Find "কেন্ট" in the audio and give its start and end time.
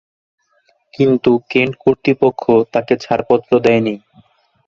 1.51-1.73